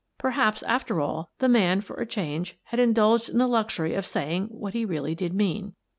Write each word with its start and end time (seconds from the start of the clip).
Perhaps, 0.17 0.63
after 0.63 0.99
all, 0.99 1.29
the 1.37 1.47
man, 1.47 1.79
for 1.79 1.97
a 1.97 2.07
change, 2.07 2.57
had 2.63 2.79
indulged 2.79 3.29
in 3.29 3.37
the 3.37 3.45
luxury 3.45 3.93
of 3.93 4.03
saying 4.07 4.47
what 4.47 4.73
he 4.73 4.83
really 4.83 5.13
did 5.13 5.31
mean. 5.31 5.75